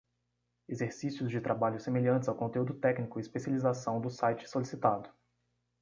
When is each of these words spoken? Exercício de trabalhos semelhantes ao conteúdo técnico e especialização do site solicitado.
Exercício 0.67 1.27
de 1.27 1.39
trabalhos 1.39 1.83
semelhantes 1.83 2.27
ao 2.27 2.33
conteúdo 2.33 2.73
técnico 2.73 3.19
e 3.19 3.21
especialização 3.21 4.01
do 4.01 4.09
site 4.09 4.49
solicitado. 4.49 5.07